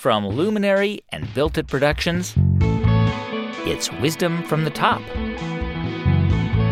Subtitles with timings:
[0.00, 2.34] From Luminary and Built It Productions,
[3.66, 5.02] it's Wisdom from the Top.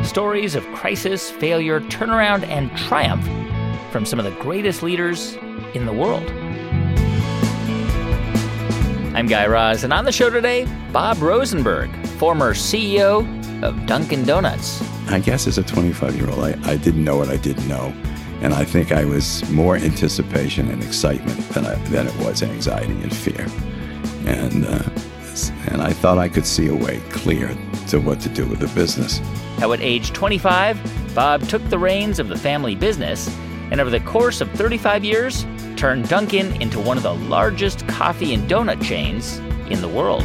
[0.03, 3.23] Stories of crisis, failure, turnaround, and triumph
[3.93, 5.35] from some of the greatest leaders
[5.75, 6.27] in the world.
[9.15, 13.27] I'm Guy Raz, and on the show today, Bob Rosenberg, former CEO
[13.63, 14.81] of Dunkin' Donuts.
[15.11, 17.93] I guess as a 25 year old, I, I didn't know what I didn't know.
[18.41, 23.01] And I think I was more anticipation and excitement than, I, than it was anxiety
[23.03, 23.47] and fear.
[24.27, 24.89] And, uh,
[25.69, 27.49] and I thought I could see a way clear
[27.89, 29.21] to what to do with the business.
[29.59, 33.29] Now, at age 25, Bob took the reins of the family business
[33.71, 35.45] and over the course of 35 years,
[35.77, 39.39] turned Dunkin' into one of the largest coffee and donut chains
[39.71, 40.25] in the world.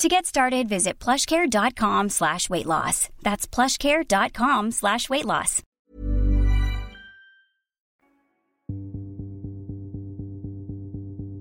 [0.00, 3.08] To get started, visit plushcare.com slash weight loss.
[3.22, 5.62] That's plushcare.com slash weight loss.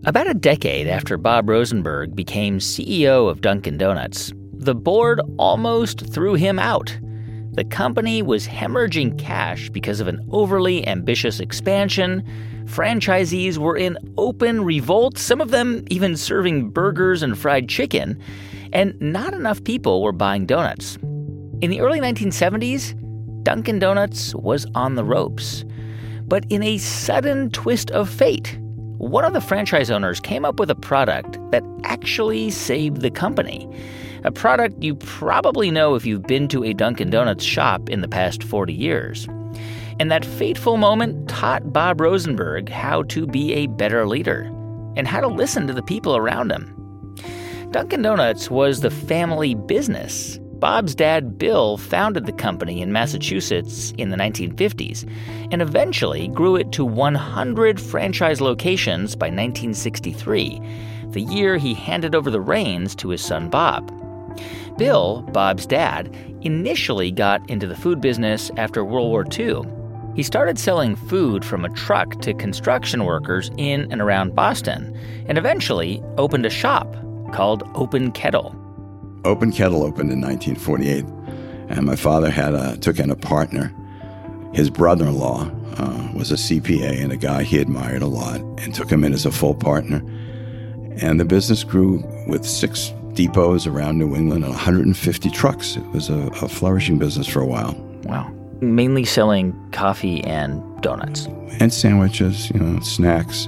[0.05, 6.35] About a decade after Bob Rosenberg became CEO of Dunkin' Donuts, the board almost threw
[6.35, 6.95] him out.
[7.53, 12.23] The company was hemorrhaging cash because of an overly ambitious expansion.
[12.65, 18.19] Franchisees were in open revolt, some of them even serving burgers and fried chicken,
[18.73, 20.97] and not enough people were buying donuts.
[21.61, 22.93] In the early 1970s,
[23.43, 25.63] Dunkin' Donuts was on the ropes.
[26.27, 28.57] But in a sudden twist of fate,
[28.97, 33.69] one of the franchise owners came up with a product that actually saved the company.
[34.23, 38.07] A product you probably know if you've been to a Dunkin' Donuts shop in the
[38.07, 39.27] past 40 years.
[39.99, 44.51] And that fateful moment taught Bob Rosenberg how to be a better leader
[44.97, 46.71] and how to listen to the people around him.
[47.71, 50.39] Dunkin' Donuts was the family business.
[50.59, 55.09] Bob's dad, Bill, founded the company in Massachusetts in the 1950s
[55.51, 60.61] and eventually grew it to 100 franchise locations by 1963,
[61.09, 63.91] the year he handed over the reins to his son Bob.
[64.77, 69.61] Bill, Bob's dad, initially got into the food business after World War II.
[70.15, 75.37] He started selling food from a truck to construction workers in and around Boston and
[75.37, 76.95] eventually opened a shop
[77.33, 78.55] called Open Kettle.
[79.25, 81.03] Open Kettle opened in 1948,
[81.67, 83.73] and my father had a, took in a partner.
[84.53, 88.89] His brother-in-law uh, was a CPA and a guy he admired a lot, and took
[88.89, 89.97] him in as a full partner.
[91.01, 95.75] And the business grew with six depots around New England and 150 trucks.
[95.75, 97.73] It was a, a flourishing business for a while.
[98.03, 98.34] Wow.
[98.61, 101.27] Mainly selling coffee and donuts.
[101.59, 103.47] And sandwiches, you know, snacks.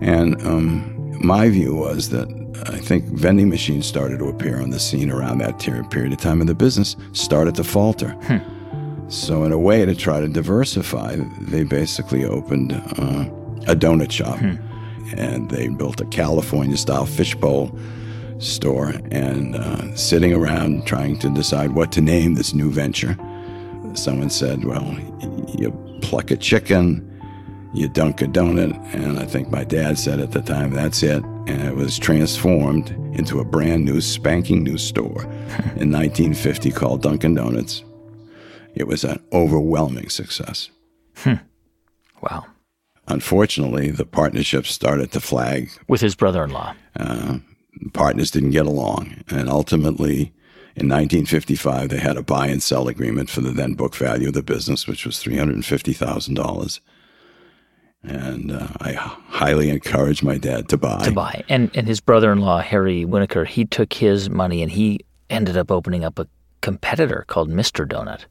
[0.00, 2.28] And um, my view was that
[2.66, 6.40] I think vending machines started to appear on the scene around that period of time,
[6.40, 8.10] and the business started to falter.
[8.24, 9.08] Hmm.
[9.08, 13.26] So, in a way, to try to diversify, they basically opened uh,
[13.66, 14.56] a donut shop, hmm.
[15.16, 17.76] and they built a California-style fishbowl
[18.38, 18.92] store.
[19.10, 23.16] And uh, sitting around trying to decide what to name this new venture,
[23.94, 24.98] someone said, "Well,
[25.58, 25.70] you
[26.02, 27.06] pluck a chicken."
[27.72, 28.72] you dunk a donut.
[28.94, 31.22] And I think my dad said at the time, that's it.
[31.24, 35.22] And it was transformed into a brand new, spanking new store
[35.76, 37.84] in 1950 called Dunkin' Donuts.
[38.74, 40.70] It was an overwhelming success.
[41.16, 41.34] Hmm.
[42.22, 42.46] Wow.
[43.08, 45.70] Unfortunately, the partnership started to flag.
[45.88, 46.74] With his brother in law.
[46.98, 47.38] Uh,
[47.92, 49.24] partners didn't get along.
[49.28, 50.32] And ultimately,
[50.76, 54.34] in 1955, they had a buy and sell agreement for the then book value of
[54.34, 56.80] the business, which was $350,000
[58.02, 61.04] and uh, I highly encourage my dad to buy.
[61.04, 65.56] To buy, and and his brother-in-law Harry Winokur, he took his money and he ended
[65.56, 66.26] up opening up a
[66.62, 68.24] competitor called Mister Donut.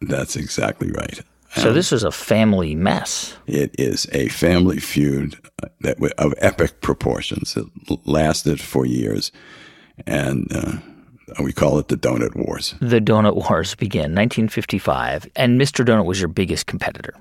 [0.00, 1.20] That's exactly right.
[1.56, 3.36] So this was a family mess.
[3.46, 7.56] It is a family feud uh, that of epic proportions.
[7.56, 7.66] It
[8.04, 9.30] lasted for years,
[10.04, 10.78] and uh,
[11.28, 12.74] Uh, we call it the Donut Wars.
[12.80, 15.84] The Donut Wars begin 1955, and Mr.
[15.84, 17.14] Donut was your biggest competitor.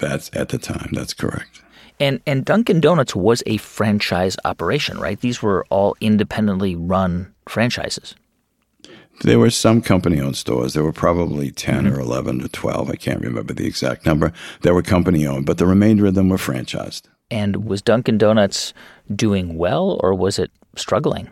[0.00, 0.90] That's at the time.
[0.92, 1.62] That's correct.
[1.98, 5.20] And and Dunkin' Donuts was a franchise operation, right?
[5.20, 8.14] These were all independently run franchises.
[9.22, 10.72] There were some company-owned stores.
[10.72, 11.94] There were probably 10 mm-hmm.
[11.94, 12.88] or 11 or 12.
[12.88, 14.32] I can't remember the exact number.
[14.62, 17.02] That were company-owned, but the remainder of them were franchised.
[17.30, 18.72] And was Dunkin' Donuts
[19.14, 21.28] doing well or was it struggling?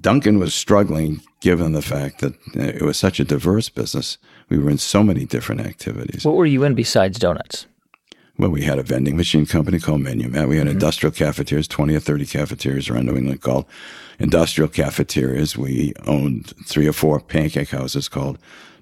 [0.00, 4.18] Dunkin' was struggling given the fact that it was such a diverse business.
[4.48, 6.24] We were in so many different activities.
[6.24, 7.66] What were you in besides donuts?
[8.36, 10.48] Well, we had a vending machine company called Menu Mat.
[10.48, 13.66] We had industrial cafeterias, 20 or 30 cafeterias around New England called
[14.18, 15.56] industrial cafeterias.
[15.56, 18.38] We owned three or four pancake houses called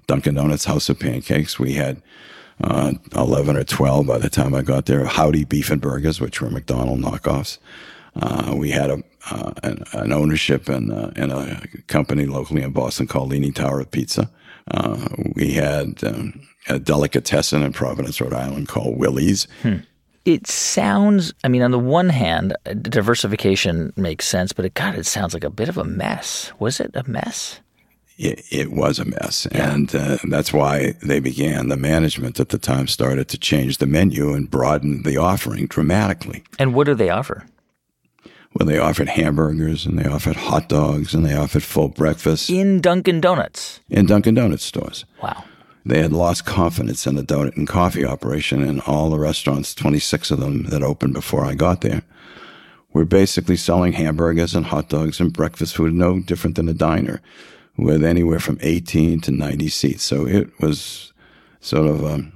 [0.07, 1.59] Dunkin' Donuts House of Pancakes.
[1.59, 2.01] We had
[2.63, 6.41] uh, 11 or 12 by the time I got there, Howdy Beef and Burgers, which
[6.41, 7.59] were McDonald knockoffs.
[8.15, 12.71] Uh, we had a, uh, an, an ownership in, uh, in a company locally in
[12.71, 14.29] Boston called Leaning Tower of Pizza.
[14.71, 19.47] Uh, we had um, a delicatessen in Providence, Rhode Island called Willie's.
[20.25, 24.95] It sounds, I mean, on the one hand, uh, diversification makes sense, but it, God,
[24.95, 26.53] it sounds like a bit of a mess.
[26.59, 27.59] Was it a mess?
[28.17, 29.47] It, it was a mess.
[29.47, 33.87] And uh, that's why they began, the management at the time started to change the
[33.87, 36.43] menu and broaden the offering dramatically.
[36.57, 37.45] And what do they offer?
[38.55, 42.81] Well, they offered hamburgers and they offered hot dogs and they offered full breakfast In
[42.81, 43.79] Dunkin' Donuts.
[43.89, 45.05] in Dunkin' Donuts stores.
[45.21, 45.43] Wow.
[45.85, 50.31] They had lost confidence in the donut and coffee operation, and all the restaurants, 26
[50.31, 52.03] of them that opened before I got there,
[52.93, 57.21] were basically selling hamburgers and hot dogs and breakfast food, no different than a diner,
[57.75, 60.03] with anywhere from 18 to 90 seats.
[60.03, 61.11] So it was
[61.59, 62.31] sort of a,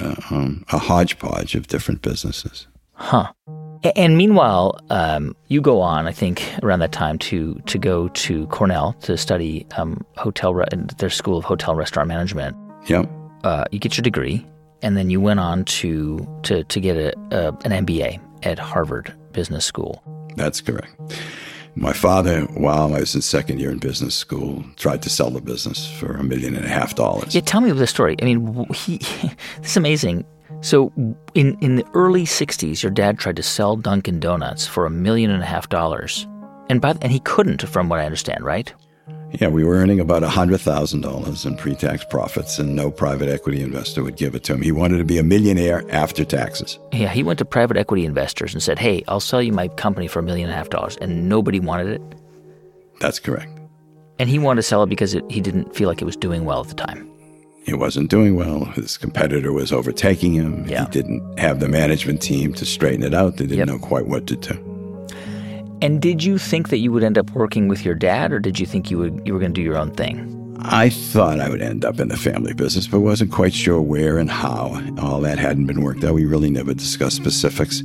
[0.00, 2.66] a, um, a hodgepodge of different businesses.
[2.94, 3.30] Huh.
[3.96, 8.46] And meanwhile, um, you go on, I think, around that time to to go to
[8.46, 10.66] Cornell to study um, hotel re-
[10.98, 12.56] their school of hotel restaurant management.
[12.86, 13.10] Yep.
[13.44, 14.46] Uh, you get your degree,
[14.82, 19.12] and then you went on to to to get a, a an MBA at Harvard
[19.32, 20.02] Business School.
[20.36, 20.94] That's correct.
[21.74, 25.40] My father, while I was in second year in business school, tried to sell the
[25.40, 27.34] business for a million and a half dollars.
[27.34, 28.14] Yeah, tell me the story.
[28.20, 28.98] I mean, he,
[29.60, 30.26] this is amazing.
[30.62, 30.92] So,
[31.34, 35.30] in in the early '60s, your dad tried to sell Dunkin' Donuts for a million
[35.30, 36.26] and a half dollars,
[36.70, 38.72] and by and he couldn't, from what I understand, right?
[39.40, 44.02] Yeah, we were earning about $100,000 in pre tax profits, and no private equity investor
[44.02, 44.62] would give it to him.
[44.62, 46.78] He wanted to be a millionaire after taxes.
[46.92, 50.06] Yeah, he went to private equity investors and said, "Hey, I'll sell you my company
[50.06, 50.96] for a million and a half dollars.
[51.00, 52.02] and nobody wanted it.
[53.00, 53.50] That's correct.
[54.18, 56.44] And he wanted to sell it because it, he didn't feel like it was doing
[56.44, 57.11] well at the time.
[57.64, 58.64] He wasn't doing well.
[58.66, 60.66] His competitor was overtaking him.
[60.66, 60.84] Yeah.
[60.86, 63.36] He didn't have the management team to straighten it out.
[63.36, 63.68] They didn't Yep.
[63.68, 64.58] know quite what to do.
[65.80, 68.58] And did you think that you would end up working with your dad, or did
[68.60, 70.28] you think you would you were going to do your own thing?
[70.64, 74.16] I thought I would end up in the family business, but wasn't quite sure where
[74.18, 74.80] and how.
[75.00, 76.14] All that hadn't been worked out.
[76.14, 77.82] We really never discussed specifics.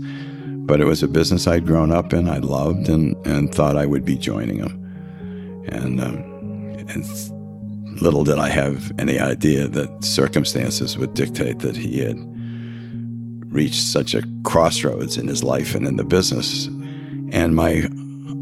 [0.67, 3.85] But it was a business I'd grown up in, I loved, and, and thought I
[3.87, 5.65] would be joining him.
[5.69, 6.17] And, um,
[6.87, 7.03] and
[8.01, 12.17] little did I have any idea that circumstances would dictate that he had
[13.51, 16.67] reached such a crossroads in his life and in the business.
[17.31, 17.89] And my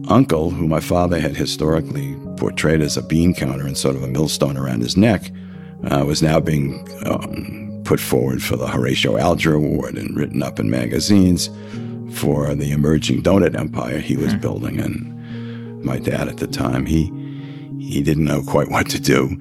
[0.08, 4.08] uncle, who my father had historically portrayed as a bean counter and sort of a
[4.08, 5.32] millstone around his neck,
[5.90, 10.60] uh, was now being um, put forward for the Horatio Alger Award and written up
[10.60, 11.50] in magazines
[12.14, 14.80] for the emerging donut empire he was building.
[14.80, 17.12] And my dad at the time, he
[17.90, 19.38] he didn't know quite what to do,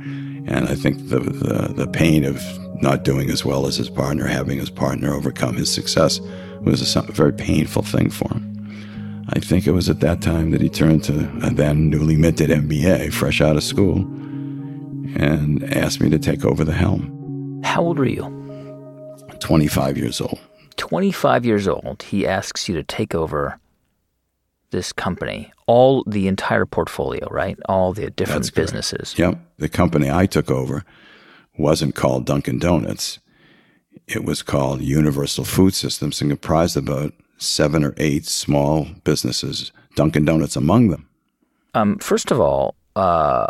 [0.46, 2.42] and I think the the, the pain of
[2.82, 6.20] not doing as well as his partner, having his partner overcome his success,
[6.60, 8.54] was a very painful thing for him.
[9.30, 12.50] I think it was at that time that he turned to a then newly minted
[12.50, 13.98] MBA, fresh out of school,
[15.16, 17.62] and asked me to take over the helm.
[17.64, 18.30] How old were you?
[19.40, 20.38] 25 years old.
[20.76, 22.02] 25 years old.
[22.02, 23.58] He asks you to take over
[24.75, 27.57] this company, all the entire portfolio, right?
[27.69, 28.73] All the different That's correct.
[28.73, 29.14] businesses.
[29.16, 29.38] Yep.
[29.59, 30.85] The company I took over
[31.57, 33.21] wasn't called Dunkin' Donuts.
[34.09, 40.25] It was called Universal Food Systems and comprised about seven or eight small businesses, Dunkin'
[40.25, 41.09] Donuts among them.
[41.75, 43.47] Um, first of all, uh,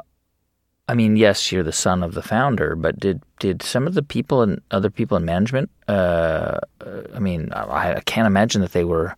[0.87, 4.03] I mean, yes, you're the son of the founder, but did did some of the
[4.03, 5.71] people and other people in management?
[5.89, 9.17] Uh, uh, I mean, I, I can't imagine that they were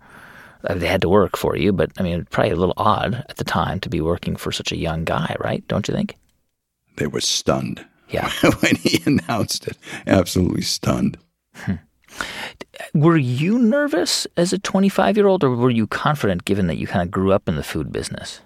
[0.74, 3.44] they had to work for you, but I mean, probably a little odd at the
[3.44, 5.66] time to be working for such a young guy, right?
[5.68, 6.16] Don't you think?
[6.96, 8.30] They were stunned Yeah.
[8.60, 9.76] when he announced it.
[10.06, 11.18] Absolutely stunned.
[11.54, 11.74] Hmm.
[12.94, 16.86] Were you nervous as a 25 year old, or were you confident given that you
[16.86, 18.40] kind of grew up in the food business?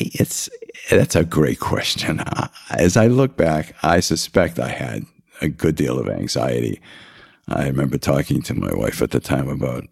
[0.00, 0.48] It's
[0.90, 2.22] that's a great question.
[2.70, 5.04] As I look back, I suspect I had
[5.40, 6.80] a good deal of anxiety.
[7.48, 9.84] I remember talking to my wife at the time about,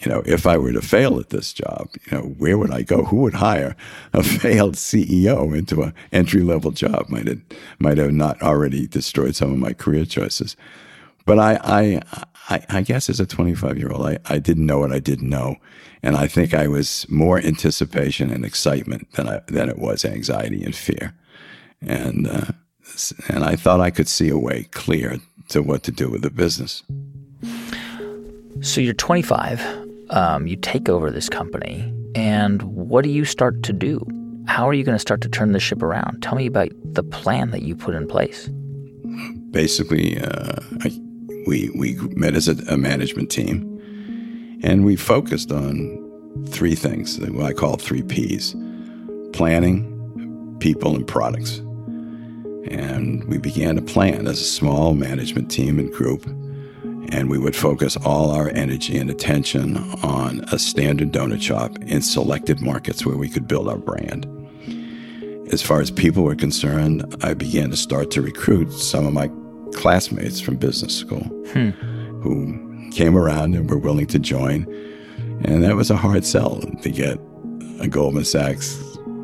[0.00, 2.82] you know, if I were to fail at this job, you know, where would I
[2.82, 3.04] go?
[3.04, 3.76] Who would hire
[4.12, 7.08] a failed CEO into an entry level job?
[7.08, 7.40] Might have
[7.78, 10.56] might have not already destroyed some of my career choices.
[11.26, 12.00] But I, I,
[12.48, 15.28] I, I guess as a 25 year old, I, I didn't know what I didn't
[15.28, 15.56] know.
[16.02, 20.62] And I think I was more anticipation and excitement than I, than it was anxiety
[20.62, 21.14] and fear.
[21.82, 22.52] And, uh,
[23.28, 26.30] and I thought I could see a way clear to what to do with the
[26.30, 26.84] business.
[28.60, 33.72] So you're 25, um, you take over this company, and what do you start to
[33.72, 34.04] do?
[34.46, 36.22] How are you going to start to turn the ship around?
[36.22, 38.48] Tell me about the plan that you put in place.
[39.50, 41.00] Basically, uh, I,
[41.46, 46.02] we we met as a, a management team, and we focused on
[46.48, 48.54] three things what I call three P's:
[49.32, 51.58] planning, people, and products.
[52.68, 56.26] And we began to plan as a small management team and group.
[57.10, 62.02] And we would focus all our energy and attention on a standard donut shop in
[62.02, 64.26] selected markets where we could build our brand.
[65.52, 69.30] As far as people were concerned, I began to start to recruit some of my
[69.72, 71.70] classmates from business school hmm.
[72.20, 74.64] who came around and were willing to join.
[75.44, 77.18] And that was a hard sell to get
[77.80, 78.76] a Goldman Sachs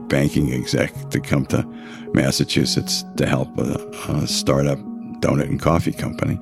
[0.08, 1.66] banking exec to come to
[2.12, 4.78] Massachusetts to help a, a startup
[5.20, 6.38] donut and coffee company.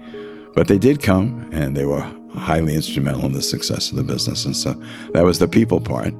[0.54, 4.44] But they did come and they were highly instrumental in the success of the business.
[4.44, 4.72] And so
[5.12, 6.14] that was the people part.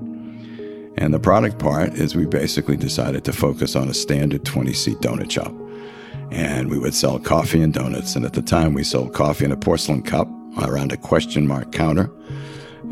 [0.97, 4.99] And the product part is we basically decided to focus on a standard 20 seat
[4.99, 5.55] donut shop
[6.31, 8.15] and we would sell coffee and donuts.
[8.17, 11.73] And at the time, we sold coffee in a porcelain cup around a question mark
[11.73, 12.11] counter,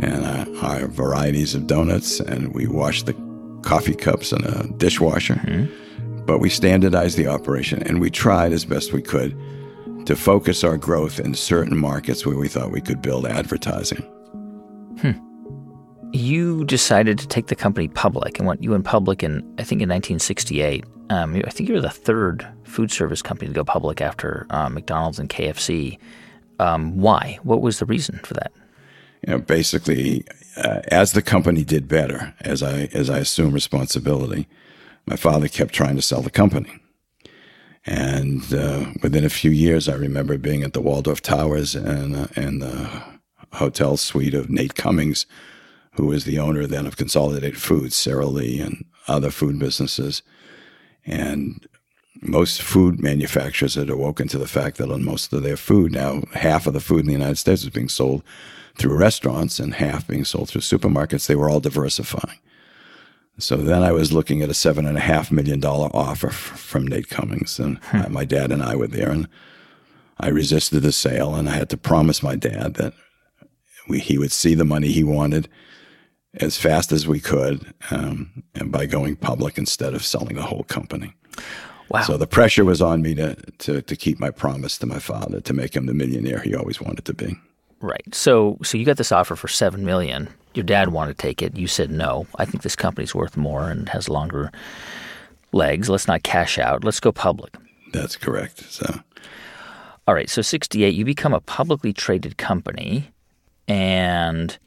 [0.00, 2.21] and uh, our varieties of donuts.
[2.21, 3.14] And we washed the
[3.62, 5.35] coffee cups in a dishwasher.
[5.35, 6.25] Mm-hmm.
[6.25, 9.37] But we standardized the operation, and we tried as best we could
[10.09, 13.99] to focus our growth in certain markets where we thought we could build advertising.
[15.03, 15.12] Hmm.
[16.12, 19.83] You decided to take the company public and went you went public in I think
[19.83, 20.87] in 1968.
[21.11, 24.71] Um, I think you were the third food service company to go public after uh,
[24.71, 25.99] McDonald's and KFC.
[26.59, 27.38] Um, why?
[27.43, 28.50] What was the reason for that?
[29.27, 30.25] You know, basically,
[30.57, 34.49] uh, as the company did better, as I as I assumed responsibility,
[35.05, 36.81] my father kept trying to sell the company.
[37.87, 42.26] And uh, within a few years, I remember being at the Waldorf Towers and uh,
[42.37, 43.02] and the
[43.54, 45.26] hotel suite of Nate Cummings,
[45.92, 50.23] who was the owner then of Consolidated Foods, Sara Lee, and other food businesses.
[51.06, 51.66] And
[52.20, 56.23] most food manufacturers had awoken to the fact that on most of their food now,
[56.35, 58.23] half of the food in the United States was being sold
[58.76, 61.26] through restaurants and half being sold through supermarkets.
[61.26, 62.38] They were all diversifying.
[63.38, 66.35] So then I was looking at a seven and a half million dollar offer f-
[66.35, 68.12] from Nate Cummings, and hmm.
[68.12, 69.28] my dad and I were there, and
[70.18, 72.95] I resisted the sale, and I had to promise my dad that
[73.88, 75.49] we, he would see the money he wanted
[76.35, 80.64] as fast as we could, um, and by going public instead of selling the whole
[80.64, 81.14] company.
[81.88, 82.02] Wow.
[82.02, 85.40] So the pressure was on me to, to, to keep my promise to my father
[85.40, 87.37] to make him the millionaire he always wanted to be.
[87.80, 88.14] Right.
[88.14, 90.28] So so you got this offer for seven million.
[90.55, 91.57] Your dad wanted to take it.
[91.57, 92.26] You said no.
[92.37, 94.50] I think this company's worth more and has longer
[95.52, 95.88] legs.
[95.88, 96.85] Let's not cash out.
[96.85, 97.55] Let's go public.
[97.93, 98.61] That's correct.
[98.71, 99.00] So
[100.07, 103.11] All right, so 68 you become a publicly traded company
[103.67, 104.59] and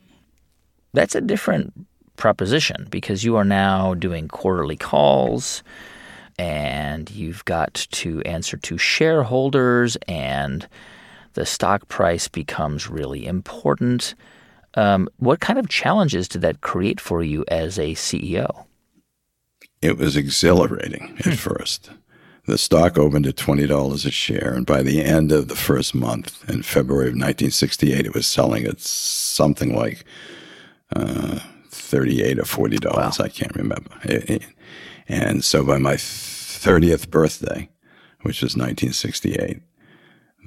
[0.93, 1.73] that's a different
[2.17, 5.63] proposition because you are now doing quarterly calls
[6.41, 10.67] and you've got to answer to shareholders, and
[11.33, 14.15] the stock price becomes really important.
[14.75, 18.65] Um, what kind of challenges did that create for you as a CEO?
[19.81, 21.31] It was exhilarating at hmm.
[21.31, 21.89] first.
[22.45, 26.49] The stock opened at $20 a share, and by the end of the first month
[26.49, 30.03] in February of 1968, it was selling at something like
[30.95, 32.95] uh, 38 or $40.
[32.95, 33.11] Wow.
[33.19, 33.91] I can't remember.
[34.03, 34.43] It, it,
[35.07, 37.69] and so by my 30th birthday,
[38.21, 39.61] which was 1968,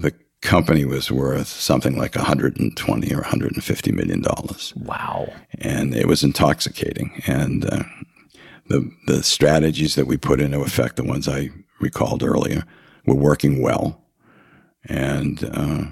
[0.01, 0.13] the
[0.45, 4.73] company was worth something like 120 or 150 million dollars.
[4.77, 5.33] Wow!
[5.59, 7.23] And it was intoxicating.
[7.27, 7.83] And uh,
[8.69, 12.65] the the strategies that we put into effect, the ones I recalled earlier,
[13.07, 14.01] were working well,
[14.85, 15.85] and uh,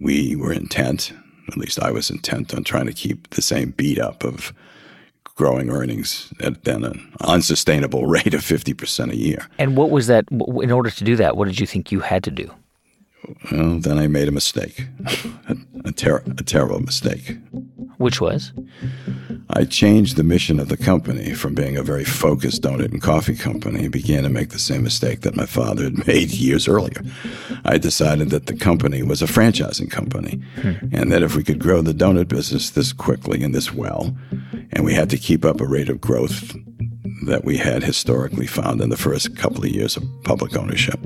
[0.00, 1.12] we were intent.
[1.48, 4.54] At least I was intent on trying to keep the same beat up of
[5.34, 9.46] growing earnings at then an unsustainable rate of 50% a year.
[9.58, 10.24] And what was that?
[10.30, 12.50] In order to do that, what did you think you had to do?
[13.50, 14.86] Well, then I made a mistake,
[15.48, 17.36] a, a, ter- a terrible mistake.
[17.98, 18.52] Which was?
[19.50, 23.36] I changed the mission of the company from being a very focused donut and coffee
[23.36, 27.02] company and began to make the same mistake that my father had made years earlier.
[27.64, 30.72] I decided that the company was a franchising company hmm.
[30.92, 34.16] and that if we could grow the donut business this quickly and this well,
[34.72, 36.56] and we had to keep up a rate of growth
[37.26, 41.00] that we had historically found in the first couple of years of public ownership,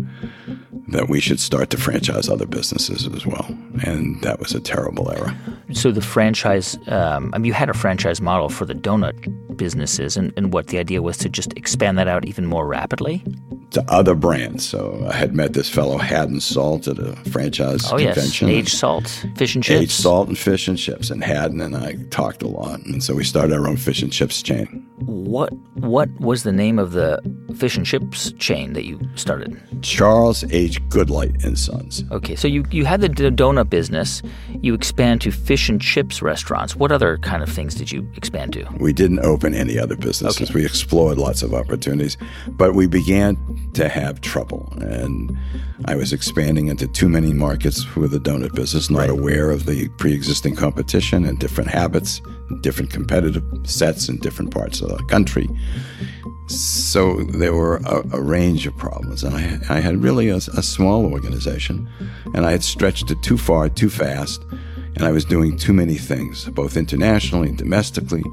[0.89, 3.47] that we should start to franchise other businesses as well.
[3.85, 5.35] And that was a terrible error.
[5.73, 10.17] So the franchise, um, I mean, you had a franchise model for the donut businesses,
[10.17, 13.23] and, and what the idea was to just expand that out even more rapidly?
[13.73, 14.67] To other brands.
[14.67, 18.49] So I had met this fellow, Haddon Salt, at a franchise oh, convention.
[18.49, 18.57] Yes.
[18.57, 18.77] H.
[18.77, 19.83] Salt, Fish and Chips.
[19.83, 19.91] H.
[19.91, 21.11] Salt and Fish and Chips.
[21.11, 22.81] And Haddon and I talked a lot.
[22.87, 24.88] And so we started our own fish and chips chain.
[25.09, 27.19] What What was the name of the
[27.57, 29.59] fish and chips chain that you started?
[29.81, 30.87] Charles H.
[30.91, 32.05] Goodlight and Sons.
[32.11, 34.21] Okay, so you, you had the donut business.
[34.61, 36.77] You expand to fish and chips restaurants.
[36.77, 38.69] What other kind of things did you expand to?
[38.79, 40.51] We didn't open any other businesses.
[40.51, 40.59] Okay.
[40.59, 43.39] We explored lots of opportunities, but we began
[43.75, 44.71] to have trouble.
[44.83, 45.39] And
[45.87, 49.11] I was expanding into too many markets with the donut business, not right.
[49.11, 52.21] aware of the pre existing competition and different habits,
[52.61, 55.49] different competitive sets in different parts of the country.
[56.47, 60.63] So there were a, a range of problems, and I, I had really a, a
[60.63, 61.89] small organization,
[62.35, 64.43] and I had stretched it too far, too fast,
[64.97, 68.25] and I was doing too many things, both internationally and domestically,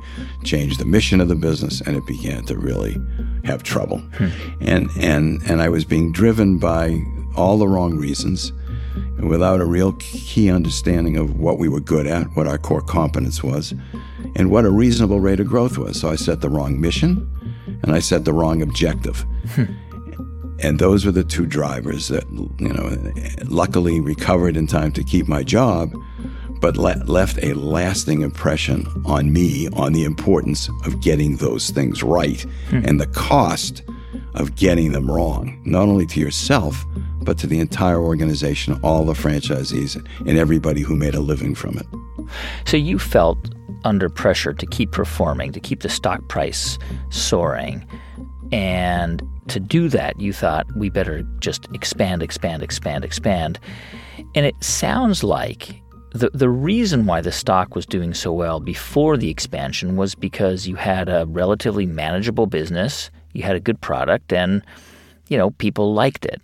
[0.43, 2.95] changed the mission of the business, and it began to really
[3.43, 3.99] have trouble.
[4.17, 4.29] Hmm.
[4.61, 7.03] And, and, and I was being driven by
[7.35, 8.53] all the wrong reasons
[9.19, 13.43] without a real key understanding of what we were good at, what our core competence
[13.43, 13.73] was,
[14.35, 15.99] and what a reasonable rate of growth was.
[15.99, 17.29] So I set the wrong mission
[17.83, 19.25] and I set the wrong objective.
[20.59, 23.13] and those were the two drivers that, you know,
[23.45, 25.93] luckily recovered in time to keep my job,
[26.61, 32.03] but le- left a lasting impression on me on the importance of getting those things
[32.03, 32.81] right hmm.
[32.85, 33.83] and the cost
[34.35, 36.85] of getting them wrong, not only to yourself,
[37.25, 41.77] but to the entire organization, all the franchisees, and everybody who made a living from
[41.77, 41.85] it.
[42.65, 43.37] So you felt
[43.83, 46.77] under pressure to keep performing, to keep the stock price
[47.09, 47.85] soaring.
[48.51, 53.59] And to do that, you thought we better just expand, expand, expand, expand.
[54.33, 55.81] And it sounds like
[56.15, 60.65] the, the reason why the stock was doing so well before the expansion was because
[60.67, 64.63] you had a relatively manageable business, you had a good product, and
[65.27, 66.41] you know people liked it.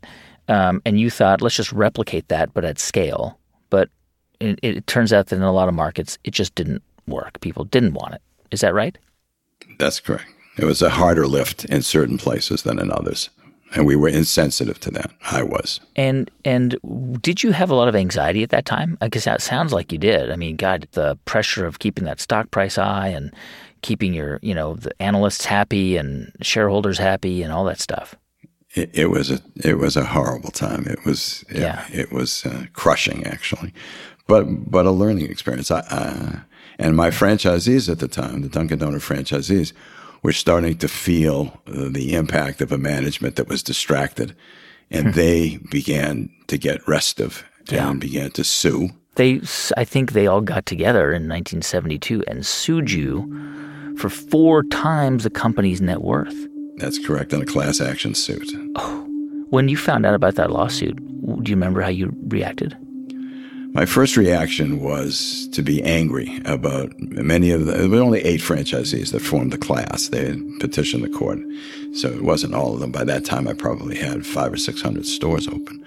[0.52, 3.40] Um, and you thought, let's just replicate that, but at scale.
[3.70, 3.88] But
[4.42, 7.40] it, it turns out that in a lot of markets, it just didn't work.
[7.40, 8.22] People didn't want it.
[8.52, 8.98] Is that right?
[9.80, 10.26] That's correct.
[10.58, 13.30] It was a harder lift in certain places than in others.
[13.74, 15.12] And we were insensitive to that.
[15.32, 15.80] I was.
[15.96, 16.78] And and
[17.22, 18.98] did you have a lot of anxiety at that time?
[19.00, 20.30] Because that sounds like you did.
[20.30, 23.34] I mean, God, the pressure of keeping that stock price high and
[23.82, 28.16] keeping your, you know, the analysts happy and shareholders happy and all that stuff.
[28.74, 30.86] It, it was a it was a horrible time.
[30.88, 31.86] It was it, yeah.
[31.92, 33.74] It was uh, crushing actually,
[34.28, 35.72] but but a learning experience.
[35.72, 36.40] I, uh,
[36.80, 39.74] and my franchisees at the time, the Dunkin' Donut franchisees,
[40.24, 44.36] were starting to feel uh, the impact of a management that was distracted.
[44.90, 45.12] And hmm.
[45.12, 47.90] they began to get restive yeah.
[47.90, 48.90] and began to sue.
[49.16, 49.42] They,
[49.78, 55.30] I think they all got together in 1972 and sued you for four times the
[55.30, 56.48] company's net worth.
[56.78, 58.52] That's correct, on a class action suit.
[58.76, 59.08] Oh.
[59.50, 60.96] When you found out about that lawsuit,
[61.44, 62.78] do you remember how you reacted?
[63.74, 68.42] My first reaction was to be angry about many of the, there were only eight
[68.42, 70.10] franchisees that formed the class.
[70.10, 71.40] They petitioned the court.
[71.94, 72.92] So it wasn't all of them.
[72.92, 75.86] By that time, I probably had five or 600 stores open.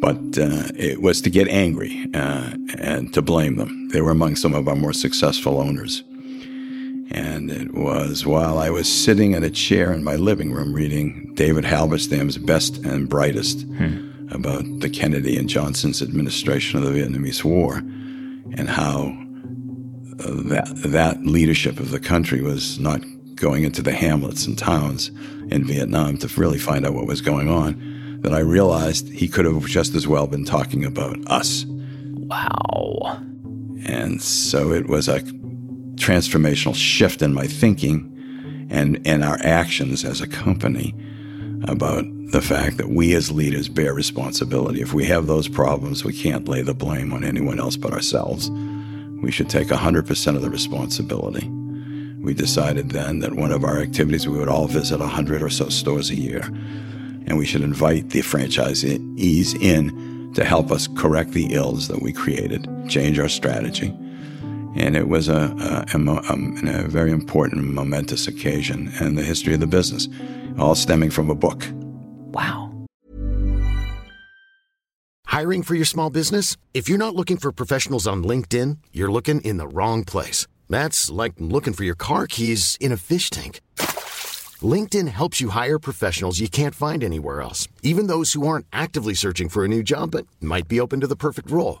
[0.00, 3.88] But uh, it was to get angry uh, and to blame them.
[3.88, 6.04] They were among some of our more successful owners.
[7.10, 11.32] And it was while I was sitting in a chair in my living room reading
[11.34, 13.62] David Halberstam's Best and Brightest.
[13.62, 19.16] Hmm about the Kennedy and Johnson's administration of the Vietnamese War and how
[20.20, 23.00] uh, that, that leadership of the country was not
[23.34, 25.08] going into the hamlets and towns
[25.50, 29.44] in Vietnam to really find out what was going on, that I realized he could
[29.44, 31.64] have just as well been talking about us.
[31.68, 33.22] Wow.
[33.84, 35.20] And so it was a
[35.98, 38.14] transformational shift in my thinking
[38.70, 40.94] and, and our actions as a company
[41.64, 44.80] about the fact that we as leaders bear responsibility.
[44.80, 48.50] If we have those problems, we can't lay the blame on anyone else but ourselves.
[49.22, 51.48] We should take 100% of the responsibility.
[52.20, 55.68] We decided then that one of our activities, we would all visit 100 or so
[55.68, 56.42] stores a year,
[57.26, 62.12] and we should invite the franchisees in to help us correct the ills that we
[62.12, 63.96] created, change our strategy.
[64.78, 65.34] And it was a,
[65.92, 70.08] a, a, um, a very important, momentous occasion in the history of the business,
[70.56, 71.66] all stemming from a book.
[72.32, 72.72] Wow.
[75.26, 76.56] Hiring for your small business?
[76.74, 80.46] If you're not looking for professionals on LinkedIn, you're looking in the wrong place.
[80.70, 83.60] That's like looking for your car keys in a fish tank.
[84.62, 89.14] LinkedIn helps you hire professionals you can't find anywhere else, even those who aren't actively
[89.14, 91.80] searching for a new job but might be open to the perfect role.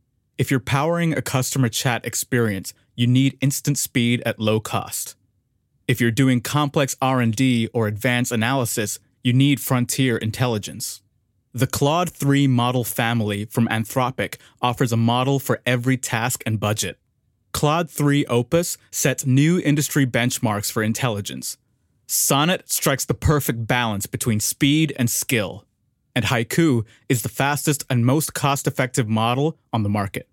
[0.41, 5.15] If you're powering a customer chat experience, you need instant speed at low cost.
[5.87, 11.03] If you're doing complex R&D or advanced analysis, you need frontier intelligence.
[11.53, 16.97] The Claude 3 model family from Anthropic offers a model for every task and budget.
[17.51, 21.57] Claude 3 Opus sets new industry benchmarks for intelligence.
[22.07, 25.65] Sonnet strikes the perfect balance between speed and skill.
[26.15, 30.27] And Haiku is the fastest and most cost effective model on the market.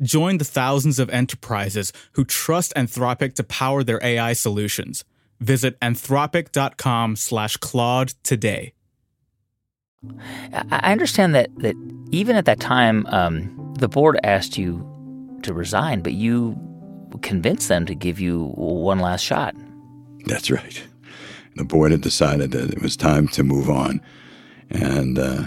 [0.00, 5.04] Join the thousands of enterprises who trust Anthropic to power their AI solutions.
[5.40, 8.72] Visit anthropic.com slash Claude today.
[10.70, 11.74] I understand that, that
[12.12, 14.84] even at that time, um, the board asked you
[15.42, 16.56] to resign, but you
[17.22, 19.56] convinced them to give you one last shot.
[20.26, 20.82] That's right.
[21.56, 24.00] The board had decided that it was time to move on
[24.70, 25.44] and uh,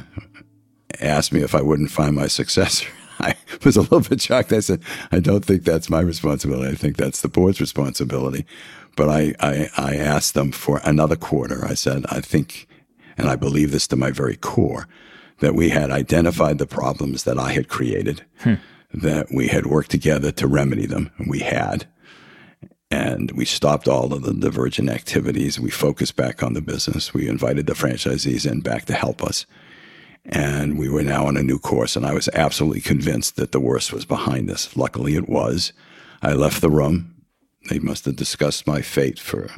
[1.00, 2.88] asked me if I wouldn't find my successor.
[3.24, 4.52] I was a little bit shocked.
[4.52, 4.82] I said,
[5.12, 6.72] I don't think that's my responsibility.
[6.72, 8.46] I think that's the board's responsibility.
[8.96, 11.66] But I, I, I asked them for another quarter.
[11.66, 12.68] I said, I think,
[13.18, 14.88] and I believe this to my very core,
[15.40, 18.56] that we had identified the problems that I had created, hmm.
[18.94, 21.88] that we had worked together to remedy them, and we had.
[22.90, 25.60] And we stopped all of the divergent activities.
[25.60, 27.14] We focused back on the business.
[27.14, 29.46] We invited the franchisees in back to help us.
[30.26, 31.96] And we were now on a new course.
[31.96, 34.76] And I was absolutely convinced that the worst was behind us.
[34.78, 35.74] Luckily, it was.
[36.22, 37.16] I left the room.
[37.70, 39.50] They must have discussed my fate for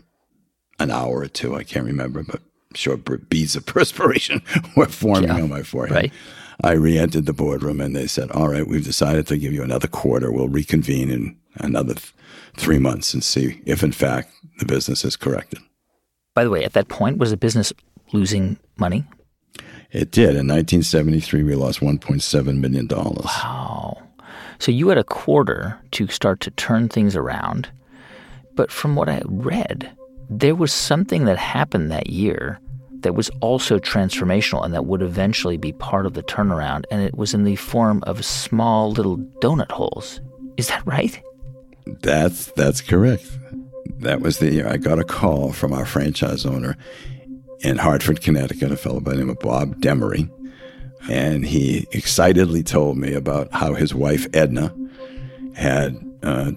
[0.80, 1.56] an hour or two.
[1.56, 2.42] I can't remember, but
[2.76, 4.42] sure, beads of perspiration
[4.76, 5.96] were forming yeah, on my forehead.
[5.96, 6.14] Right.
[6.64, 9.64] I re entered the boardroom and they said, All right, we've decided to give you
[9.64, 10.32] another quarter.
[10.32, 12.14] We'll reconvene in another th-
[12.56, 15.60] three months and see if, in fact, the business is corrected.
[16.36, 17.74] By the way, at that point, was the business
[18.12, 19.06] losing money?
[19.94, 20.30] It did.
[20.30, 22.88] In 1973, we lost $1.7 million.
[22.88, 24.02] Wow.
[24.58, 27.70] So you had a quarter to start to turn things around.
[28.56, 29.96] But from what I read,
[30.30, 32.60] there was something that happened that year
[33.02, 36.86] that was also transformational and that would eventually be part of the turnaround.
[36.90, 40.22] And it was in the form of small little donut holes.
[40.58, 41.22] Is that right?
[41.86, 43.30] That's that's correct.
[44.00, 46.78] That was the year I got a call from our franchise owner
[47.64, 50.30] in Hartford, Connecticut, a fellow by the name of Bob Demery.
[51.10, 54.76] And he excitedly told me about how his wife, Edna,
[55.56, 56.52] had uh,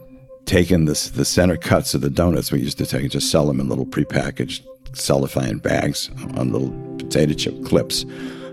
[0.44, 3.46] taken this, the center cuts of the donuts we used to take and just sell
[3.46, 4.62] them in little prepackaged
[4.94, 8.04] cellophane bags on little potato chip clips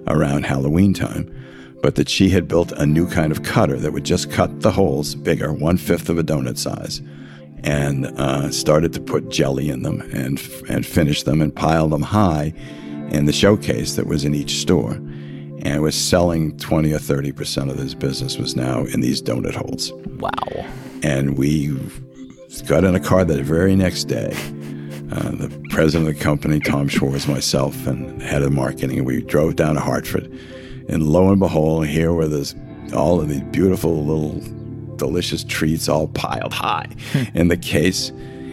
[0.08, 1.32] around Halloween time.
[1.82, 4.72] But that she had built a new kind of cutter that would just cut the
[4.72, 7.02] holes bigger, one fifth of a donut size
[7.64, 12.02] and uh, started to put jelly in them and and finish them and pile them
[12.02, 12.54] high
[13.10, 14.94] in the showcase that was in each store,
[15.62, 19.56] and was selling twenty or thirty percent of this business was now in these donut
[19.56, 19.94] holes.
[20.20, 20.66] Wow!
[21.04, 21.78] And we
[22.68, 24.34] got in a car that very next day,
[25.12, 29.00] uh, the president of the company, Tom Schwartz, myself, and head of marketing.
[29.00, 30.32] And we drove down to Hartford.
[30.90, 32.56] And lo and behold, here were this,
[32.94, 34.42] all of these beautiful little
[35.04, 36.88] delicious treats all piled high
[37.34, 38.10] in the case.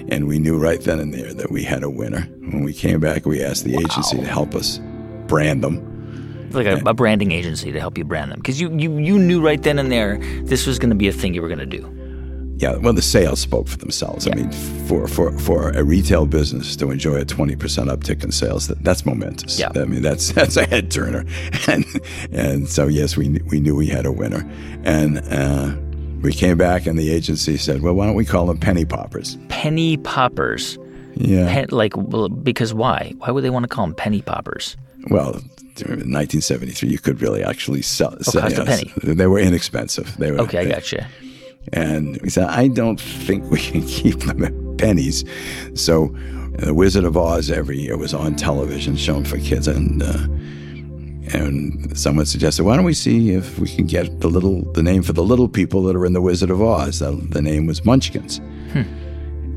[0.09, 2.23] And we knew right then and there that we had a winner.
[2.41, 3.81] When we came back, we asked the wow.
[3.81, 4.81] agency to help us
[5.29, 5.87] brand them.
[6.51, 8.41] Like a, a branding agency to help you brand them.
[8.41, 11.13] Because you, you, you knew right then and there this was going to be a
[11.13, 11.89] thing you were going to do.
[12.57, 14.27] Yeah, well, the sales spoke for themselves.
[14.27, 14.35] Yeah.
[14.35, 14.53] I mean,
[14.87, 19.07] for, for, for a retail business to enjoy a 20% uptick in sales, that, that's
[19.07, 19.59] momentous.
[19.59, 19.71] Yeah.
[19.75, 21.25] I mean, that's that's a head turner.
[21.69, 21.87] And,
[22.33, 24.47] and so, yes, we, we knew we had a winner.
[24.83, 25.75] And uh,
[26.23, 29.37] we came back, and the agency said, well, why don't we call them penny poppers?
[29.49, 30.79] Penny poppers.
[31.15, 31.53] Yeah.
[31.53, 31.93] Pen, like,
[32.43, 33.15] because why?
[33.19, 34.77] Why would they want to call them penny poppers?
[35.09, 35.41] Well,
[35.87, 38.17] in 1973, you could really actually sell.
[38.27, 38.93] Oh, cost a penny.
[39.03, 40.17] They were inexpensive.
[40.19, 41.01] They were, okay, I got you.
[41.73, 45.25] And we said, I don't think we can keep them at pennies.
[45.75, 46.15] So
[46.59, 49.69] The Wizard of Oz every year was on television, shown for kids.
[49.69, 50.27] And, uh,
[51.33, 55.03] and someone suggested, why don't we see if we can get the little the name
[55.03, 56.99] for the little people that are in the Wizard of Oz?
[56.99, 58.39] The, name was Munchkins.
[58.73, 58.83] Hmm.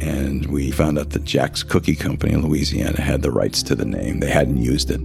[0.01, 3.85] And we found out that Jack's Cookie Company in Louisiana had the rights to the
[3.85, 4.19] name.
[4.19, 5.01] They hadn't used it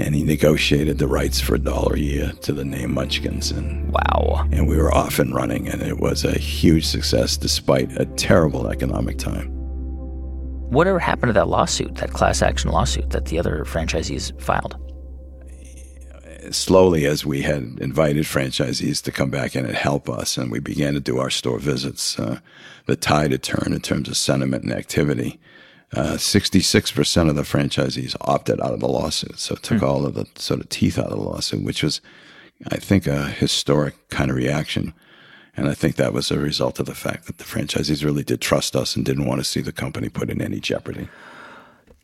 [0.00, 3.50] and he negotiated the rights for a dollar a year to the name Munchkins.
[3.50, 4.48] And wow!
[4.50, 8.68] And we were off and running, and it was a huge success despite a terrible
[8.68, 9.48] economic time.
[10.70, 14.76] Whatever happened to that lawsuit, that class action lawsuit that the other franchisees filed?
[16.50, 20.58] Slowly, as we had invited franchisees to come back in and help us, and we
[20.58, 22.40] began to do our store visits, uh,
[22.86, 25.38] the tide had turned in terms of sentiment and activity.
[25.94, 29.38] 66% uh, of the franchisees opted out of the lawsuit.
[29.38, 29.84] So it took hmm.
[29.84, 32.00] all of the sort of teeth out of the lawsuit, which was,
[32.70, 34.94] I think, a historic kind of reaction.
[35.56, 38.40] And I think that was a result of the fact that the franchisees really did
[38.40, 41.08] trust us and didn't want to see the company put in any jeopardy.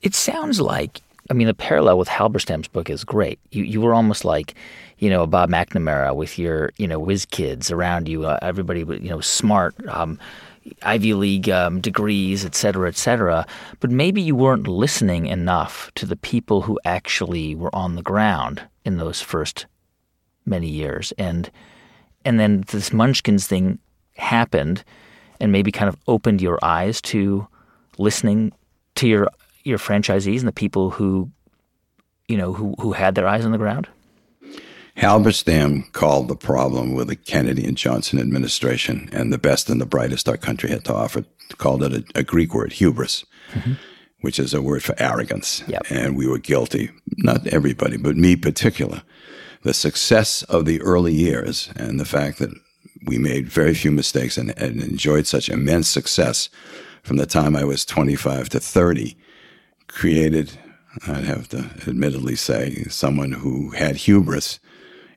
[0.03, 3.39] It sounds like, I mean, the parallel with Halberstam's book is great.
[3.51, 4.55] You, you were almost like,
[4.99, 9.11] you know, Bob McNamara with your, you know, whiz kids around you, uh, everybody, you
[9.11, 9.75] know, smart.
[9.89, 10.19] Um,
[10.83, 13.47] Ivy League um, degrees, et cetera, et cetera.
[13.81, 18.63] But maybe you weren't listening enough to the people who actually were on the ground
[18.85, 19.67] in those first
[20.45, 21.13] many years.
[21.19, 21.51] And
[22.25, 23.79] and then this Munchkins thing
[24.17, 24.83] happened
[25.41, 27.47] and maybe kind of opened your eyes to
[27.99, 28.53] listening
[28.97, 29.29] to your
[29.67, 31.31] your franchisees and the people who
[32.29, 33.89] you know who who had their eyes on the ground?
[34.97, 39.87] Halberstam called the problem with the Kennedy and Johnson administration and the best and the
[39.87, 41.25] brightest our country had to offer,
[41.59, 43.73] called it a, a Greek word, hubris, mm-hmm.
[44.23, 45.63] which is a word for arrogance.
[45.69, 45.83] Yep.
[45.91, 49.03] And we were guilty, not everybody, but me particular.
[49.65, 52.55] The success of the early years and the fact that
[53.07, 56.49] we made very few mistakes and, and enjoyed such immense success
[57.03, 59.17] from the time I was 25 to 30
[59.89, 60.59] created,
[61.07, 64.59] I'd have to admittedly say, someone who had hubris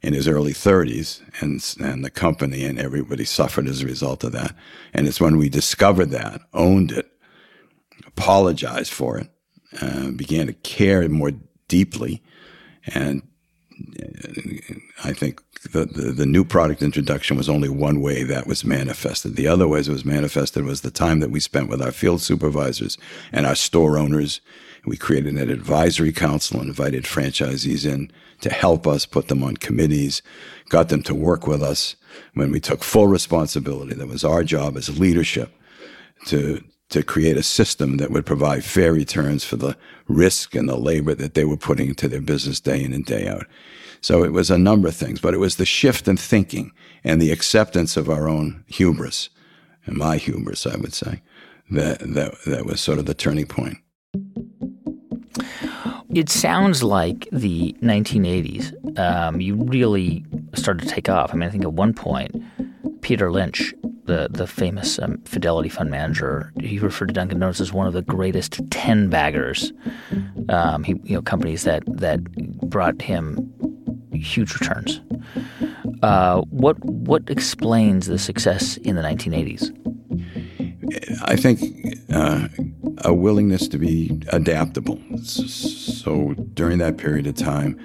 [0.02, 4.32] in his early 30s, and and the company and everybody suffered as a result of
[4.32, 4.56] that.
[4.94, 7.12] And it's when we discovered that, owned it,
[8.08, 9.30] apologized for it,
[9.82, 11.32] uh, began to care more
[11.68, 12.24] deeply,
[12.88, 13.24] and
[15.04, 19.36] I think the, the, the new product introduction was only one way that was manifested.
[19.36, 22.22] The other ways it was manifested was the time that we spent with our field
[22.22, 22.98] supervisors
[23.32, 24.42] and our store owners.
[24.86, 28.12] We created an advisory council and invited franchisees in
[28.42, 30.22] to help us, put them on committees,
[30.70, 31.96] got them to work with us
[32.34, 33.94] when we took full responsibility.
[33.94, 35.52] That was our job as leadership
[36.28, 40.78] to to create a system that would provide fair returns for the risk and the
[40.78, 43.46] labor that they were putting into their business day in and day out.
[44.02, 46.72] So it was a number of things, but it was the shift in thinking
[47.04, 49.30] and the acceptance of our own hubris,
[49.86, 51.22] and my hubris, I would say,
[51.70, 53.78] that that that was sort of the turning point.
[56.14, 61.32] It sounds like the 1980s, um, you really started to take off.
[61.32, 62.44] I mean, I think at one point,
[63.02, 63.74] Peter Lynch,
[64.06, 67.94] the, the famous um, Fidelity fund manager, he referred to Dunkin' Donuts as one of
[67.94, 69.72] the greatest 10 baggers.
[70.50, 72.24] Um, he, you know, companies that, that
[72.70, 73.54] brought him
[74.12, 75.02] huge returns.
[76.02, 79.76] Uh, what, what explains the success in the 1980s?
[81.24, 81.62] I think
[82.12, 82.48] uh,
[83.06, 85.00] a willingness to be adaptable.
[86.04, 87.78] So during that period of time,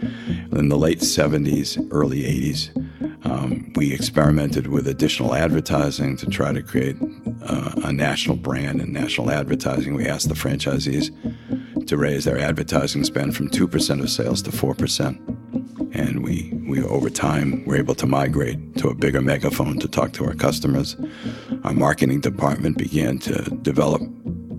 [0.52, 6.62] in the late 70s, early 80s, um, we experimented with additional advertising to try to
[6.62, 6.96] create
[7.42, 9.94] uh, a national brand and national advertising.
[9.94, 11.10] We asked the franchisees
[11.86, 15.96] to raise their advertising spend from 2% of sales to 4%.
[15.96, 20.12] And we, we, over time, were able to migrate to a bigger megaphone to talk
[20.14, 20.96] to our customers.
[21.64, 24.02] Our marketing department began to develop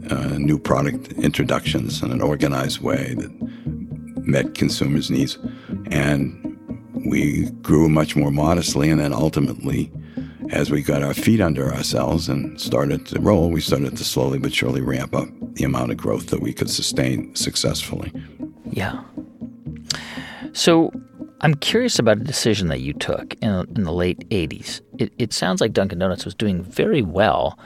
[0.10, 3.45] uh, new product introductions in an organized way that
[4.28, 5.38] met consumers' needs.
[5.92, 6.42] And
[7.06, 9.92] we grew much more modestly, and then ultimately,
[10.50, 14.40] as we got our feet under ourselves and started to roll, we started to slowly
[14.40, 18.12] but surely ramp up the amount of growth that we could sustain successfully.
[18.72, 19.02] Yeah.
[20.54, 20.92] So
[21.42, 24.82] I'm curious about a decision that you took in, in the late 80s.
[24.98, 27.60] It, it, sounds like Dunkin' Donuts was doing very well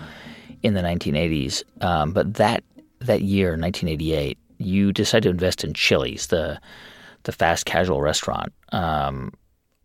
[0.63, 2.63] in the 1980s, um, but that
[2.99, 6.59] that year, 1988, you decided to invest in Chili's, the
[7.23, 8.53] the fast casual restaurant.
[8.71, 9.33] Um,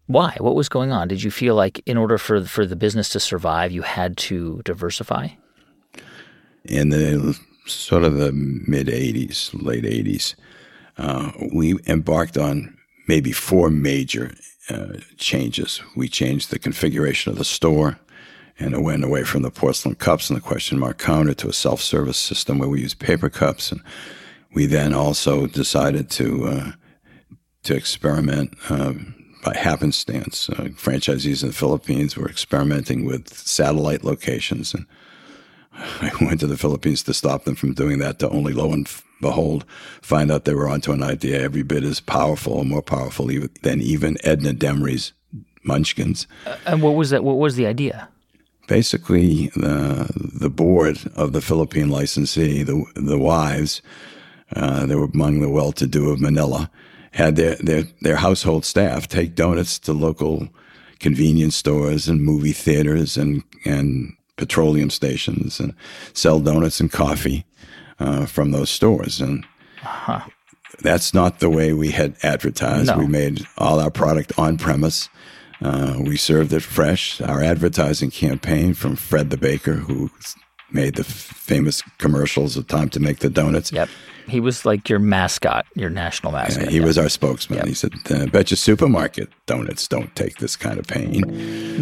[0.06, 0.36] why?
[0.38, 1.08] What was going on?
[1.08, 4.60] Did you feel like in order for for the business to survive, you had to
[4.64, 5.28] diversify?
[6.64, 10.34] In the sort of the mid '80s, late '80s,
[10.98, 12.76] uh, we embarked on
[13.08, 14.34] maybe four major
[14.68, 15.82] uh, changes.
[15.96, 17.98] We changed the configuration of the store,
[18.58, 21.52] and it went away from the porcelain cups and the question mark counter to a
[21.52, 23.72] self service system where we use paper cups.
[23.72, 23.82] And
[24.54, 26.72] we then also decided to uh,
[27.64, 28.94] to experiment uh,
[29.44, 30.48] by happenstance.
[30.48, 34.86] Uh, franchisees in the Philippines were experimenting with satellite locations, and
[35.72, 38.18] I went to the Philippines to stop them from doing that.
[38.20, 38.88] To only lo and
[39.20, 39.64] behold,
[40.02, 43.26] find out they were onto an idea every bit as powerful or more powerful
[43.62, 45.12] than even Edna Demry's
[45.64, 46.26] Munchkins.
[46.46, 47.24] Uh, and what was that?
[47.24, 48.08] What was the idea?
[48.66, 53.82] Basically, the the board of the Philippine licensee, the the wives,
[54.54, 56.70] uh, they were among the well-to-do of Manila,
[57.12, 60.48] had their, their their household staff take donuts to local
[61.00, 65.74] convenience stores and movie theaters and and petroleum stations and
[66.12, 67.44] sell donuts and coffee
[68.00, 69.20] uh, from those stores.
[69.20, 69.46] And
[69.82, 70.26] uh-huh.
[70.80, 72.88] that's not the way we had advertised.
[72.88, 72.98] No.
[72.98, 75.08] We made all our product on premise.
[75.62, 77.20] Uh, we served it fresh.
[77.20, 80.10] Our advertising campaign from Fred the Baker, who
[80.74, 83.72] made the f- famous commercials of Time to Make the Donuts.
[83.72, 83.88] Yep.
[84.26, 86.64] He was like your mascot, your national mascot.
[86.64, 86.84] Yeah, he yeah.
[86.84, 87.58] was our spokesman.
[87.58, 87.68] Yep.
[87.68, 91.22] He said, uh, "Bet your supermarket donuts don't take this kind of pain."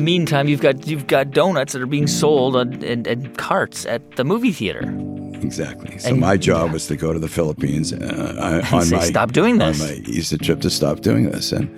[0.02, 4.16] Meantime, you've got you've got donuts that are being sold on, in, in carts at
[4.16, 4.82] the movie theater.
[5.40, 5.98] Exactly.
[5.98, 6.72] So and, my job yeah.
[6.72, 9.94] was to go to the Philippines uh, on say, my stop doing this on my
[10.06, 11.68] Easter trip to stop doing this, and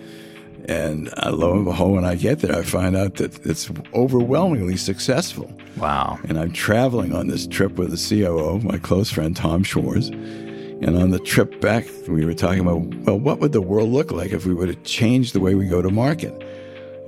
[0.67, 4.77] and uh, lo and behold, when I get there, I find out that it's overwhelmingly
[4.77, 5.51] successful.
[5.77, 6.19] Wow!
[6.29, 10.09] And I'm traveling on this trip with the COO, my close friend Tom Schwartz.
[10.09, 14.11] And on the trip back, we were talking about, well, what would the world look
[14.11, 16.35] like if we were to change the way we go to market?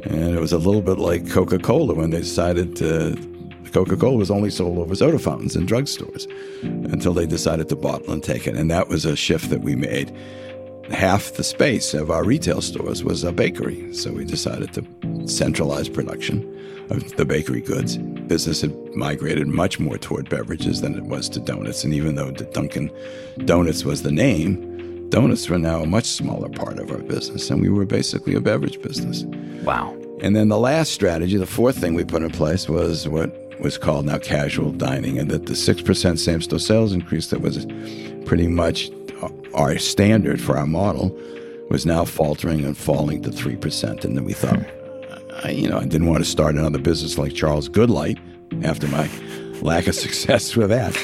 [0.04, 3.16] And it was a little bit like Coca Cola when they decided to
[3.72, 6.26] Coca Cola was only sold over soda fountains and drugstores
[6.90, 8.56] until they decided to bottle and take it.
[8.56, 10.16] And that was a shift that we made.
[10.90, 13.92] Half the space of our retail stores was a bakery.
[13.92, 16.52] So we decided to centralize production
[16.90, 17.96] of the bakery goods.
[17.96, 21.82] Business had migrated much more toward beverages than it was to donuts.
[21.82, 22.90] And even though Dunkin'
[23.44, 27.50] Donuts was the name, donuts were now a much smaller part of our business.
[27.50, 29.24] And we were basically a beverage business.
[29.64, 29.96] Wow.
[30.20, 33.76] And then the last strategy, the fourth thing we put in place was what was
[33.76, 37.66] called now casual dining, and that the 6% same store sales increase that was
[38.26, 38.90] pretty much
[39.22, 41.16] uh, our standard for our model
[41.70, 44.04] was now faltering and falling to 3%.
[44.04, 44.60] And then we thought,
[45.44, 48.18] I, you know, I didn't want to start another business like Charles Goodlight
[48.62, 49.08] after my
[49.62, 50.94] lack of success with that.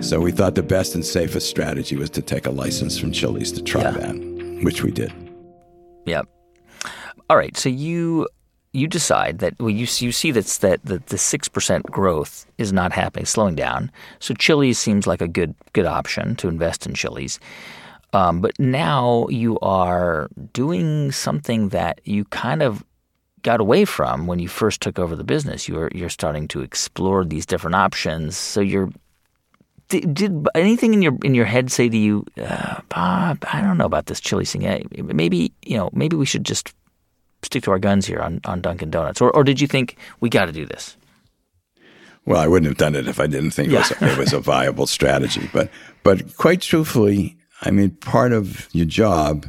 [0.00, 3.52] So we thought the best and safest strategy was to take a license from Chili's
[3.52, 3.90] to try yeah.
[3.92, 5.12] that, which we did.
[6.06, 6.28] Yep.
[7.30, 7.56] All right.
[7.56, 8.28] So you
[8.72, 12.72] you decide that well, you you see that's that the the six percent growth is
[12.72, 13.90] not happening, slowing down.
[14.18, 17.38] So Chili's seems like a good good option to invest in Chili's.
[18.14, 22.84] Um, but now you are doing something that you kind of
[23.42, 25.68] got away from when you first took over the business.
[25.68, 28.36] You're you're starting to explore these different options.
[28.36, 28.90] So you're
[29.88, 33.44] did, did anything in your in your head say to you, uh, Bob?
[33.52, 34.88] I don't know about this chili thing.
[35.04, 35.90] Maybe you know.
[35.92, 36.72] Maybe we should just
[37.42, 39.20] stick to our guns here on, on Dunkin' Donuts?
[39.20, 40.96] Or, or did you think we got to do this?
[42.24, 43.80] Well, I wouldn't have done it if I didn't think yeah.
[43.80, 45.50] it, was, it was a viable strategy.
[45.52, 45.70] But,
[46.04, 49.46] but quite truthfully, I mean, part of your job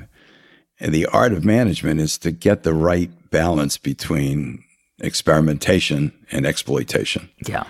[0.80, 4.64] and the art of management is to get the right balance between
[5.00, 7.30] experimentation and exploitation.
[7.48, 7.64] Yeah.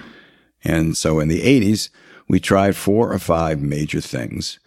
[0.63, 1.89] And so in the 80s,
[2.27, 4.59] we tried four or five major things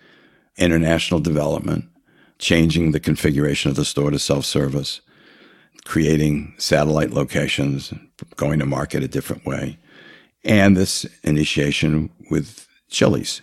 [0.59, 1.85] international development,
[2.39, 5.01] changing the configuration of the store to self service,
[5.87, 7.95] creating satellite locations,
[8.35, 9.79] going to market a different way,
[10.45, 13.41] and this initiation with Chili's.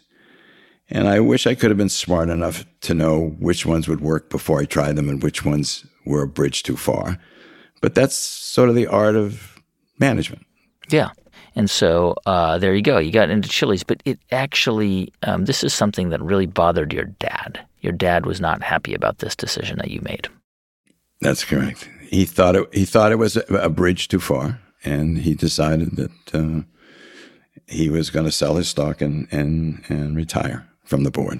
[0.89, 4.29] And I wish I could have been smart enough to know which ones would work
[4.29, 7.17] before I tried them and which ones were a bridge too far.
[7.81, 9.59] But that's sort of the art of
[9.97, 10.45] management.
[10.89, 11.11] Yeah.
[11.55, 12.97] And so uh, there you go.
[12.97, 17.05] You got into Chili's, but it actually um, this is something that really bothered your
[17.05, 17.65] dad.
[17.81, 20.27] Your dad was not happy about this decision that you made.
[21.21, 21.89] That's correct.
[22.09, 22.73] He thought it.
[22.73, 26.61] He thought it was a, a bridge too far, and he decided that uh,
[27.67, 31.39] he was going to sell his stock and, and and retire from the board.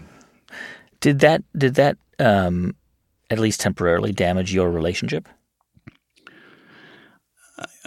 [1.00, 2.76] Did that did that um,
[3.30, 5.28] at least temporarily damage your relationship?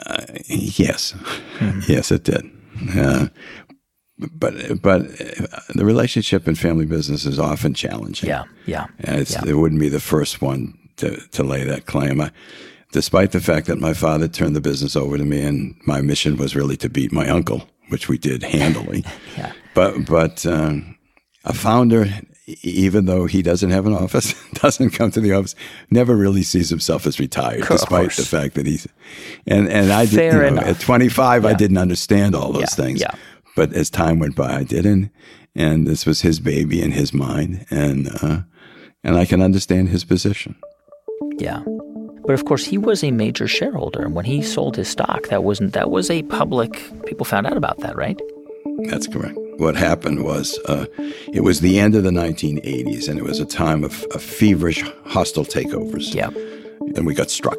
[0.05, 1.13] Uh, yes,
[1.59, 1.81] mm-hmm.
[1.91, 2.51] yes, it did.
[2.97, 3.29] Uh,
[4.19, 5.03] but but
[5.75, 8.29] the relationship in family business is often challenging.
[8.29, 8.87] Yeah, yeah.
[9.01, 9.45] Yeah.
[9.47, 12.21] it wouldn't be the first one to to lay that claim.
[12.21, 12.31] I,
[12.93, 16.37] despite the fact that my father turned the business over to me, and my mission
[16.37, 19.05] was really to beat my uncle, which we did handily.
[19.37, 19.53] yeah.
[19.75, 20.97] But but um,
[21.45, 22.07] a founder
[22.63, 25.55] even though he doesn't have an office, doesn't come to the office,
[25.91, 28.17] never really sees himself as retired, of despite course.
[28.19, 28.87] the fact that he's.
[29.47, 33.01] And and I did you know, at 25, I didn't understand all those Yeah, things.
[33.01, 33.15] yeah.
[33.57, 35.11] But as time went by, I did, and
[35.55, 38.43] and this was his baby in his mind, and uh,
[39.03, 40.55] and I can understand his position.
[41.39, 41.63] Yeah.
[42.27, 45.45] But of course, he was a major shareholder, and when he sold his stock, that
[45.45, 46.73] wasn't that was a public.
[47.07, 48.21] People found out about that, right?
[48.91, 49.39] That's correct.
[49.59, 50.87] What happened was uh,
[51.33, 54.83] it was the end of the 1980s, and it was a time of, of feverish
[55.07, 56.13] hostile takeovers.
[56.15, 56.29] Yeah.
[56.97, 57.59] And we got struck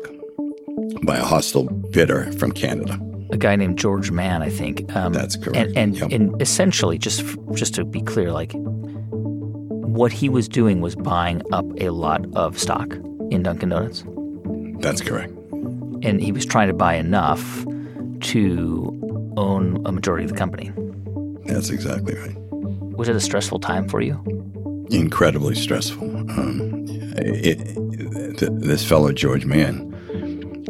[1.03, 2.99] by a hostile bidder from Canada.
[3.31, 4.93] A guy named George Mann, I think.
[4.95, 5.57] Um, That's correct.
[5.57, 6.11] And and, Yep.
[6.11, 7.23] and essentially, just
[7.53, 12.59] just to be clear, like what he was doing was buying up a lot of
[12.59, 12.89] stock
[13.31, 14.03] in Dunkin' Donuts,
[14.79, 15.31] That's correct.
[16.03, 17.65] and he was trying to buy enough
[18.21, 20.71] to own a majority of the company.
[21.45, 22.35] That's exactly right.
[22.97, 24.19] Was it a stressful time for you?
[24.89, 26.03] Incredibly stressful.
[26.31, 26.85] Um,
[27.17, 29.83] it, th- this fellow, George Mann,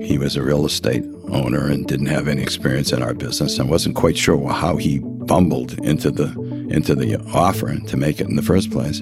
[0.01, 3.69] he was a real estate owner and didn't have any experience in our business and
[3.69, 6.27] wasn't quite sure how he bumbled into the
[6.69, 9.01] into the offer to make it in the first place.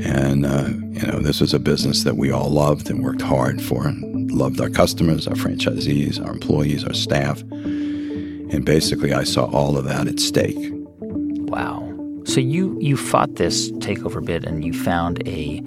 [0.00, 3.62] And uh, you know, this was a business that we all loved and worked hard
[3.62, 7.40] for, and loved our customers, our franchisees, our employees, our staff.
[7.42, 10.56] And basically, I saw all of that at stake.
[11.00, 11.90] Wow.
[12.24, 15.62] So you you fought this takeover bid and you found a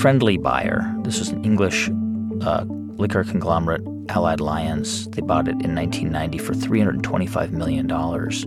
[0.00, 0.92] friendly buyer.
[1.02, 1.90] This was an English
[2.42, 5.08] uh, liquor conglomerate, Allied Lyons.
[5.10, 8.46] They bought it in 1990 for 325 million dollars.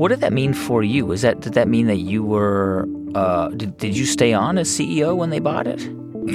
[0.00, 1.12] What did that mean for you?
[1.12, 4.66] Is that did that mean that you were uh, did, did you stay on as
[4.66, 5.78] CEO when they bought it?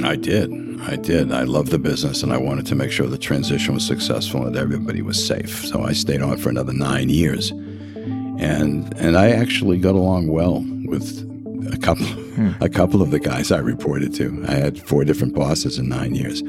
[0.04, 0.52] I did.
[0.82, 1.32] I did.
[1.32, 4.56] I loved the business and I wanted to make sure the transition was successful and
[4.56, 5.66] everybody was safe.
[5.66, 7.50] So I stayed on for another nine years.
[7.50, 11.26] And and I actually got along well with
[11.72, 12.06] a couple
[12.64, 14.44] a couple of the guys I reported to.
[14.46, 16.40] I had four different bosses in nine years.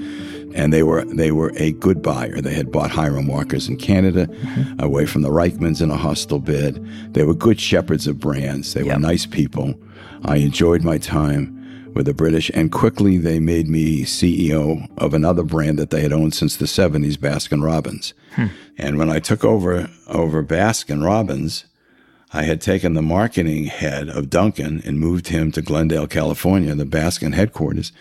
[0.58, 2.42] And they were they were a good buyer.
[2.42, 4.80] They had bought Hiram Walkers in Canada, mm-hmm.
[4.84, 6.84] away from the Reichmans in a hostile bid.
[7.14, 8.74] They were good shepherds of brands.
[8.74, 8.96] They Yep.
[8.96, 9.76] were nice people.
[10.26, 11.54] I enjoyed my time
[11.94, 16.12] with the British, and quickly they made me CEO of another brand that they had
[16.14, 18.14] owned since the 70s, Baskin Robbins.
[18.36, 18.48] Hmm.
[18.78, 21.66] And when I took over over Baskin Robbins,
[22.34, 26.86] I had taken the marketing head of Dunkin' and moved him to Glendale, California, the
[26.86, 27.92] Baskin headquarters.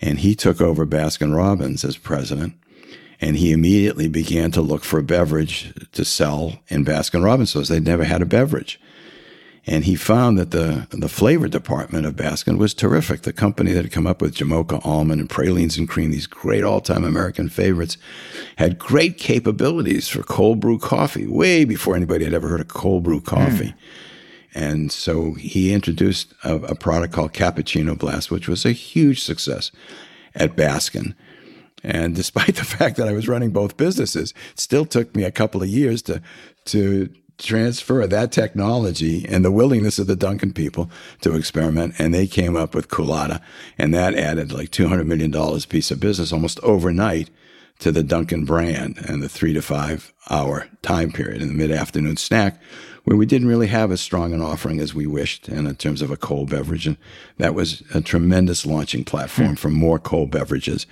[0.00, 2.54] And he took over Baskin Robbins as president.
[3.20, 7.68] And he immediately began to look for a beverage to sell in Baskin Robbins stores.
[7.68, 8.80] They'd never had a beverage.
[9.66, 13.22] And he found that the, the flavor department of Baskin was terrific.
[13.22, 16.64] The company that had come up with Jamoca almond and pralines and cream, these great
[16.64, 17.98] all time American favorites,
[18.56, 23.02] had great capabilities for cold brew coffee, way before anybody had ever heard of cold
[23.02, 23.70] brew coffee.
[23.70, 23.78] Hmm.
[24.54, 29.70] And so he introduced a, a product called Cappuccino Blast, which was a huge success
[30.34, 31.14] at Baskin.
[31.82, 35.30] And despite the fact that I was running both businesses, it still took me a
[35.30, 36.22] couple of years to
[36.66, 40.90] to transfer that technology and the willingness of the Dunkin' people
[41.20, 41.94] to experiment.
[41.96, 43.40] And they came up with Coolatta,
[43.78, 47.30] and that added like two hundred million dollars piece of business almost overnight
[47.78, 51.70] to the Dunkin' brand and the three to five hour time period in the mid
[51.70, 52.60] afternoon snack,
[53.04, 56.02] where we didn't really have as strong an offering as we wished and in terms
[56.02, 56.86] of a cold beverage.
[56.86, 56.96] And
[57.38, 59.54] that was a tremendous launching platform hmm.
[59.54, 60.86] for more cold beverages.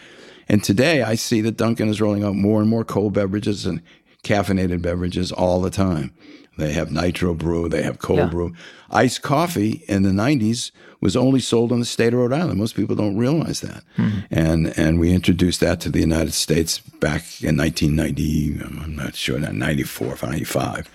[0.49, 3.83] And today I see that Dunkin' is rolling out more and more cold beverages and
[4.23, 6.13] caffeinated beverages all the time.
[6.59, 8.27] They have nitro brew, they have cold Yeah.
[8.27, 8.53] brew.
[8.91, 12.59] Iced coffee in the 90s was only sold in the state of Rhode Island.
[12.59, 13.85] Most people don't realize that.
[14.31, 19.39] And and we introduced that to the United States back in 1990, I'm not sure,
[19.39, 20.89] 94, 95.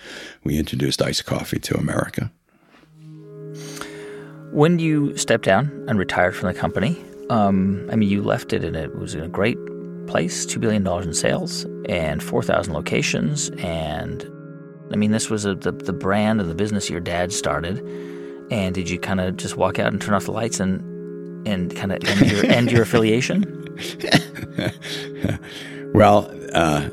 [0.44, 2.30] We introduced iced coffee to America.
[4.52, 8.64] When you stepped down and retired from the company, um, I mean, you left it
[8.64, 9.56] and it was in a great
[10.06, 14.28] place $2 billion in sales and 4,000 locations and
[14.92, 17.78] I mean, this was a, the the brand and the business your dad started,
[18.50, 21.74] and did you kind of just walk out and turn off the lights and and
[21.74, 23.44] kind of end your end your affiliation?
[25.94, 26.88] well, uh,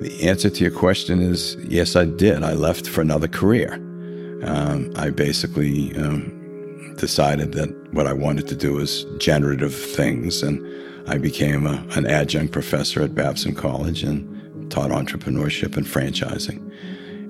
[0.00, 2.42] the answer to your question is yes, I did.
[2.42, 3.74] I left for another career.
[4.42, 10.64] Um, I basically um, decided that what I wanted to do was generative things, and
[11.08, 16.66] I became a, an adjunct professor at Babson College and taught entrepreneurship and franchising.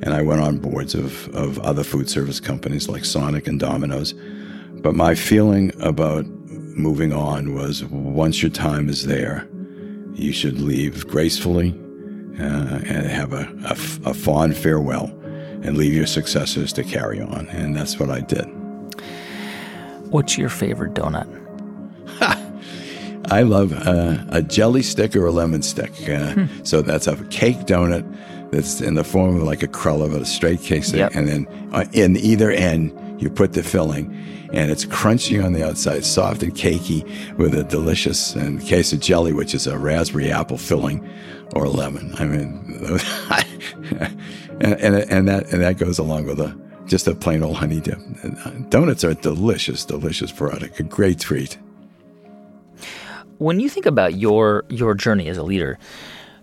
[0.02, 4.14] And I went on boards of, of other food service companies like Sonic and Domino's.
[4.82, 9.46] But my feeling about moving on was once your time is there,
[10.14, 11.70] you should leave gracefully
[12.38, 15.06] uh, and have a, a, a fond farewell
[15.62, 17.46] and leave your successors to carry on.
[17.48, 18.46] And that's what I did.
[20.10, 21.28] What's your favorite donut?
[23.30, 25.92] I love uh, a jelly stick or a lemon stick.
[26.08, 26.64] Uh, hmm.
[26.64, 28.04] So that's a cake donut
[28.50, 30.84] that's in the form of like a cruller, but a straight stick.
[30.92, 31.14] Yep.
[31.14, 34.14] And then uh, in either end, you put the filling,
[34.52, 37.04] and it's crunchy on the outside, soft and cakey,
[37.36, 38.34] with a delicious,
[38.64, 41.08] case of jelly, which is a raspberry apple filling
[41.54, 42.14] or lemon.
[42.18, 42.98] I mean,
[44.60, 47.80] and, and, and, that and that goes along with a just a plain old honey
[47.80, 47.98] dip.
[48.68, 51.56] Donuts are a delicious, delicious product, a great treat.
[53.38, 55.78] When you think about your your journey as a leader,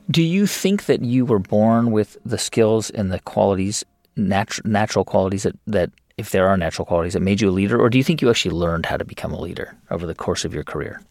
[0.09, 3.83] do you think that you were born with the skills and the qualities,
[4.17, 7.79] natu- natural qualities that, that, if there are natural qualities, that made you a leader?
[7.79, 10.45] Or do you think you actually learned how to become a leader over the course
[10.45, 11.01] of your career?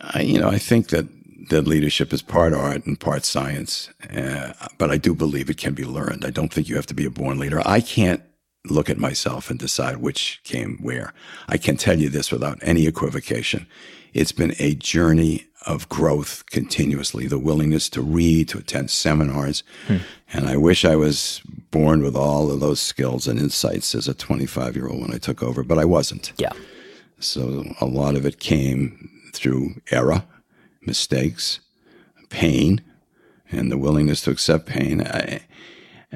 [0.00, 1.06] I, you know, I think that,
[1.50, 5.74] that leadership is part art and part science, uh, but I do believe it can
[5.74, 6.24] be learned.
[6.24, 7.62] I don't think you have to be a born leader.
[7.64, 8.22] I can't
[8.68, 11.12] look at myself and decide which came where.
[11.48, 13.66] I can tell you this without any equivocation.
[14.12, 19.64] It's been a journey of growth continuously, the willingness to read, to attend seminars.
[19.88, 19.96] Hmm.
[20.32, 24.14] And I wish I was born with all of those skills and insights as a
[24.14, 26.32] 25 year old when I took over, but I wasn't.
[26.38, 26.52] Yeah.
[27.18, 30.24] So a lot of it came through error,
[30.82, 31.60] mistakes,
[32.30, 32.80] pain,
[33.50, 35.02] and the willingness to accept pain.
[35.02, 35.40] I,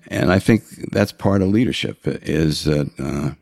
[0.07, 3.35] and I think that's part of leadership is that uh,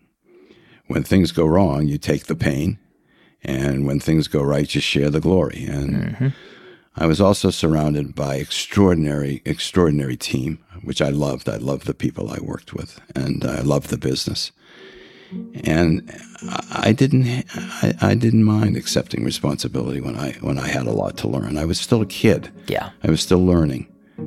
[0.86, 2.78] when things go wrong, you take the pain
[3.42, 5.64] and when things go right, you share the glory.
[5.64, 6.28] And mm-hmm.
[6.96, 11.48] I was also surrounded by extraordinary, extraordinary team, which I loved.
[11.48, 14.50] I loved the people I worked with, and I loved the business.
[15.62, 16.10] And
[16.72, 21.16] I didn't, I, I didn't mind accepting responsibility when I when I had a lot
[21.18, 21.58] to learn.
[21.58, 22.50] I was still a kid.
[22.66, 23.86] Yeah, I was still learning.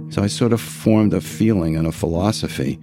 [0.09, 2.79] So I sort of formed a feeling and a philosophy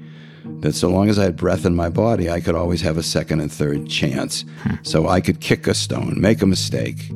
[0.61, 3.03] that so long as I had breath in my body, I could always have a
[3.03, 4.45] second and third chance.
[4.62, 4.74] Hmm.
[4.82, 7.11] So I could kick a stone, make a mistake,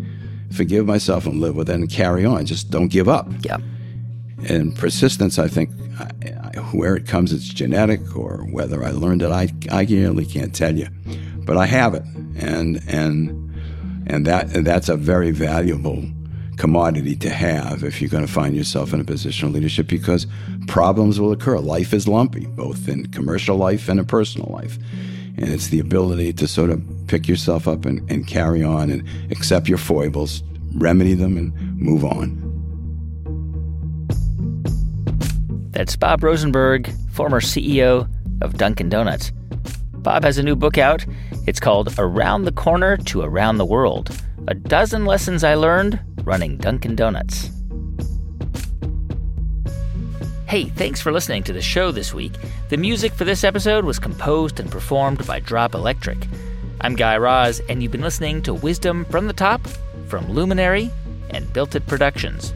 [0.52, 2.46] forgive myself and live with it and carry on.
[2.46, 3.28] Just don't give up.
[3.40, 3.58] Yeah.
[4.48, 6.10] And persistence, I think, I,
[6.56, 10.54] I, where it comes, it's genetic or whether I learned it, I, I really can't
[10.54, 10.88] tell you.
[11.44, 12.04] But I have it.
[12.36, 13.52] And, and,
[14.06, 16.04] and that, and that's a very valuable
[16.56, 20.26] commodity to have if you're going to find yourself in a position of leadership because
[20.68, 21.58] problems will occur.
[21.58, 24.78] Life is lumpy, both in commercial life and in personal life.
[25.36, 29.06] And it's the ability to sort of pick yourself up and, and carry on and
[29.30, 30.42] accept your foibles,
[30.74, 32.40] remedy them, and move on.
[35.70, 38.08] That's Bob Rosenberg, former CEO
[38.42, 39.32] of Dunkin' Donuts.
[39.94, 41.06] Bob has a new book out.
[41.46, 44.10] It's called Around the Corner to Around the World
[44.48, 47.50] A Dozen Lessons I Learned running Dunkin' Donuts.
[50.52, 52.34] Hey, thanks for listening to the show this week.
[52.68, 56.18] The music for this episode was composed and performed by Drop Electric.
[56.82, 59.66] I'm Guy Raz, and you've been listening to Wisdom from the Top
[60.08, 60.90] from Luminary
[61.30, 62.52] and Built It Productions.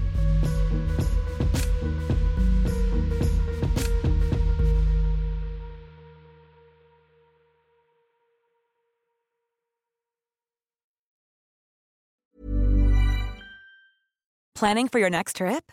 [14.55, 15.73] Planning for your next trip?